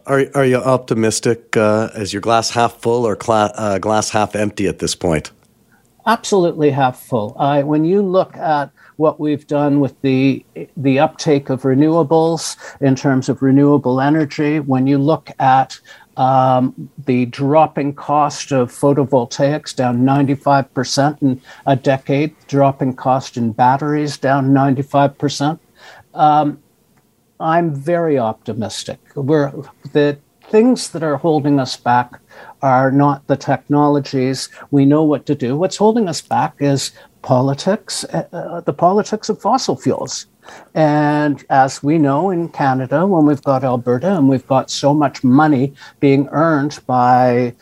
Are, 0.06 0.26
are 0.34 0.44
you 0.44 0.56
optimistic? 0.56 1.56
Uh, 1.56 1.88
is 1.94 2.12
your 2.12 2.22
glass 2.22 2.50
half 2.50 2.80
full 2.80 3.06
or 3.06 3.16
cla- 3.16 3.52
uh, 3.54 3.78
glass 3.78 4.10
half 4.10 4.34
empty 4.34 4.66
at 4.66 4.78
this 4.78 4.94
point? 4.94 5.30
Absolutely 6.04 6.70
half 6.70 7.00
full. 7.00 7.36
I, 7.38 7.62
when 7.62 7.84
you 7.84 8.02
look 8.02 8.36
at 8.36 8.72
what 8.96 9.18
we've 9.18 9.46
done 9.46 9.80
with 9.80 10.00
the 10.02 10.44
the 10.76 10.98
uptake 10.98 11.50
of 11.50 11.62
renewables 11.62 12.56
in 12.80 12.94
terms 12.94 13.28
of 13.28 13.42
renewable 13.42 14.00
energy. 14.00 14.60
When 14.60 14.86
you 14.86 14.98
look 14.98 15.30
at 15.40 15.80
um, 16.16 16.90
the 17.06 17.26
dropping 17.26 17.94
cost 17.94 18.52
of 18.52 18.70
photovoltaics 18.70 19.74
down 19.74 20.02
95% 20.02 21.22
in 21.22 21.40
a 21.66 21.74
decade, 21.74 22.34
dropping 22.46 22.94
cost 22.94 23.36
in 23.36 23.52
batteries 23.52 24.18
down 24.18 24.50
95%. 24.50 25.58
Um, 26.14 26.61
I'm 27.42 27.74
very 27.74 28.18
optimistic. 28.18 28.98
We're, 29.14 29.52
the 29.92 30.18
things 30.48 30.90
that 30.90 31.02
are 31.02 31.16
holding 31.16 31.58
us 31.58 31.76
back 31.76 32.20
are 32.62 32.90
not 32.92 33.26
the 33.26 33.36
technologies. 33.36 34.48
We 34.70 34.84
know 34.86 35.02
what 35.02 35.26
to 35.26 35.34
do. 35.34 35.56
What's 35.56 35.76
holding 35.76 36.08
us 36.08 36.20
back 36.20 36.54
is 36.60 36.92
politics, 37.22 38.04
uh, 38.04 38.28
uh, 38.32 38.60
the 38.60 38.72
politics 38.72 39.28
of 39.28 39.40
fossil 39.40 39.76
fuels. 39.76 40.26
And 40.74 41.44
as 41.50 41.82
we 41.82 41.98
know 41.98 42.30
in 42.30 42.48
Canada, 42.48 43.06
when 43.06 43.26
we've 43.26 43.42
got 43.42 43.64
Alberta 43.64 44.16
and 44.16 44.28
we've 44.28 44.46
got 44.46 44.70
so 44.70 44.92
much 44.92 45.22
money 45.22 45.72
being 46.00 46.28
earned 46.32 46.80
by 46.86 47.54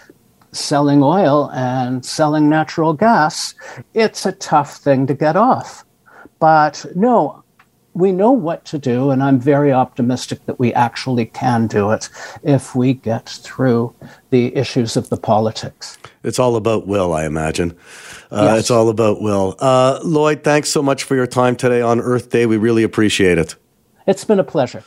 selling 0.53 1.03
oil 1.03 1.51
and 1.53 2.05
selling 2.05 2.49
natural 2.49 2.93
gas, 2.93 3.55
it's 3.95 4.27
a 4.27 4.33
tough 4.33 4.77
thing 4.77 5.07
to 5.07 5.15
get 5.15 5.37
off. 5.37 5.85
But 6.39 6.85
no, 6.95 7.45
we 7.95 8.13
know 8.13 8.31
what 8.31 8.65
to 8.67 8.79
do, 8.79 9.11
and 9.11 9.23
I'm 9.23 9.41
very 9.41 9.73
optimistic 9.73 10.47
that 10.47 10.59
we 10.59 10.73
actually 10.75 11.27
can 11.27 11.67
do 11.67 11.91
it 11.91 12.09
if 12.43 12.75
we 12.75 12.95
get 12.95 13.29
through 13.29 13.95
the 14.31 14.55
issues 14.57 14.97
of 14.97 15.09
the 15.09 15.17
politics. 15.17 15.99
It's 16.23 16.39
all 16.39 16.57
about 16.57 16.87
will, 16.87 17.13
I 17.13 17.25
imagine. 17.25 17.77
Uh, 18.31 18.51
yes. 18.51 18.61
It's 18.61 18.71
all 18.71 18.89
about 18.89 19.21
will. 19.21 19.57
Uh, 19.59 19.99
Lloyd, 20.05 20.45
thanks 20.45 20.69
so 20.69 20.83
much 20.83 21.03
for 21.03 21.17
your 21.17 21.27
time 21.27 21.57
today 21.57 21.81
on 21.81 22.01
Earth 22.01 22.31
Day. 22.31 22.47
We 22.47 22.57
really 22.57 22.85
appreciate 22.85 23.39
it. 23.39 23.57
It's 24.07 24.25
been 24.25 24.41
a 24.41 24.45
pleasure. 24.45 24.85